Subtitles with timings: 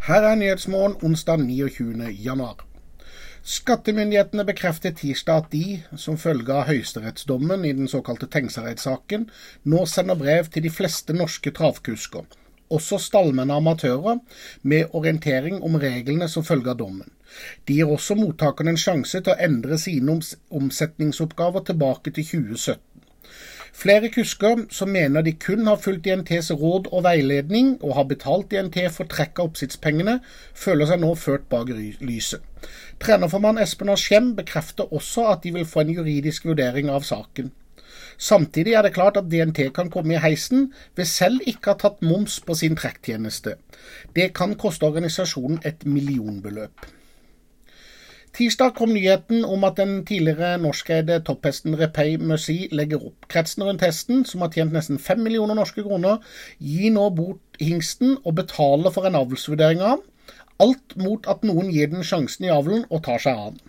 [0.00, 2.12] Her er Nyhetsmorgen onsdag 29.
[2.24, 2.56] januar.
[3.42, 9.28] Skattemyndighetene bekrefter tirsdag at de, som følge av høyesterettsdommen i den såkalte Tengsareid-saken,
[9.64, 12.22] nå sender brev til de fleste norske travkusker,
[12.70, 14.20] også stallmenn og amatører,
[14.62, 17.10] med orientering om reglene som følge av dommen.
[17.66, 20.20] De gir også mottakerne en sjanse til å endre sine
[20.60, 22.82] omsetningsoppgaver tilbake til 2017.
[23.72, 28.52] Flere kusker som mener de kun har fulgt INTs råd og veiledning, og har betalt
[28.52, 30.18] INT for trekk av oppsittspengene,
[30.54, 32.42] føler seg nå ført bak lyset.
[33.02, 37.52] Trenerformann Espen Askjem bekrefter også at de vil få en juridisk vurdering av saken.
[38.18, 42.02] Samtidig er det klart at DNT kan komme i heisen ved selv ikke ha tatt
[42.02, 43.56] moms på sin trekktjeneste.
[44.16, 46.86] Det kan koste organisasjonen et millionbeløp.
[48.36, 53.24] Tirsdag kom nyheten om at den tidligere norskeide topphesten Repay Merci legger opp.
[53.32, 56.18] Kretsen rundt hesten, som har tjent nesten fem millioner norske kroner,
[56.60, 60.04] gir nå bort hingsten og betaler for en avlsvurdering av
[60.60, 63.65] Alt mot at noen gir den sjansen i avlen og tar seg av den.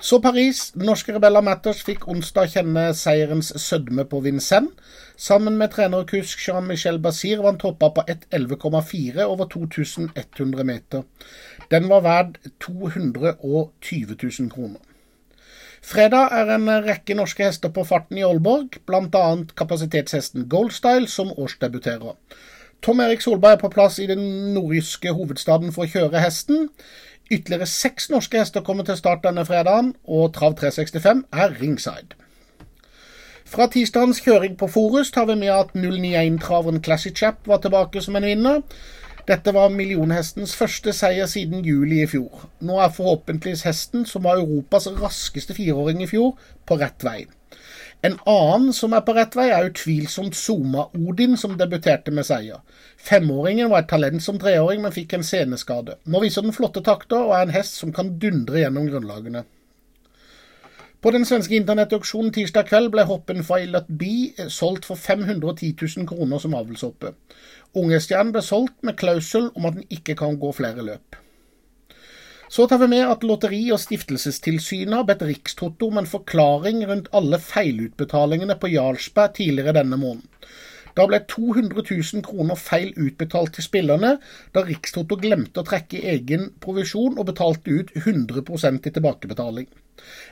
[0.00, 0.72] Så Paris.
[0.80, 4.72] Norske Rebella Matters fikk onsdag kjenne seierens sødme på Vincennes.
[5.20, 11.02] Sammen med trener og kusk Jean-Michel Basir vant hoppa på 1,11,4 over 2100 meter.
[11.70, 14.80] Den var verd 220 000 kroner.
[15.84, 19.26] Fredag er en rekke norske hester på farten i Aalborg, bl.a.
[19.56, 22.16] kapasitetshesten Goldstyle, som årsdebuterer.
[22.80, 26.70] Tom Erik Solberg er på plass i den nordiske hovedstaden for å kjøre hesten.
[27.30, 32.16] Ytterligere seks norske hester kommer til start denne fredagen, og Trav 365 er ringside.
[33.50, 38.18] Fra tirsdagens kjøring på Forus tar vi med at 091-traveren Classic Chap var tilbake som
[38.18, 38.60] en vinner.
[39.28, 42.48] Dette var millionhestens første seier siden juli i fjor.
[42.66, 46.34] Nå er forhåpentligvis hesten, som var Europas raskeste fireåring i fjor,
[46.66, 47.24] på rett vei.
[48.02, 52.62] En annen som er på rett vei, er utvilsomt Soma Odin, som debuterte med seier.
[52.96, 55.98] Femåringen var et talent som treåring, men fikk en seneskade.
[56.08, 59.44] Nå viser den flotte takter og er en hest som kan dundre gjennom grunnlagene.
[61.00, 64.08] På den svenske internettauksjonen tirsdag kveld ble hoppen Violet B
[64.52, 67.14] solgt for 510 000 kroner som avlshoppe.
[67.76, 71.16] Ungestjernen ble solgt med klausul om at den ikke kan gå flere løp.
[72.50, 77.06] Så tar vi med at Lotteri- og stiftelsestilsynet har bedt Rikstoto om en forklaring rundt
[77.14, 80.26] alle feilutbetalingene på Jarlsberg tidligere denne måneden.
[80.98, 84.16] Da ble 200 000 kroner feil utbetalt til spillerne,
[84.50, 89.68] da Rikstoto glemte å trekke egen provisjon og betalte ut 100% i tilbakebetaling.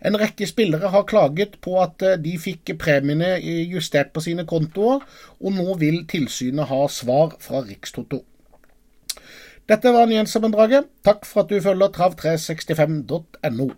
[0.00, 5.04] En rekke spillere har klaget på at eh, de fikk premiene justert på sine kontoer,
[5.42, 8.22] og nå vil tilsynet ha svar fra Rikstoto.
[9.66, 10.86] Dette var nyhetssammendraget.
[11.02, 13.70] Takk for at du følger trav365.no.